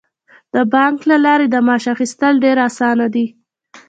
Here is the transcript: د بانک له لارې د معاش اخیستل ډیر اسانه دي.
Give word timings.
د 0.53 0.55
بانک 0.73 0.99
له 1.11 1.17
لارې 1.25 1.45
د 1.49 1.55
معاش 1.67 1.85
اخیستل 1.93 2.33
ډیر 2.43 2.57
اسانه 2.67 3.07
دي. 3.15 3.25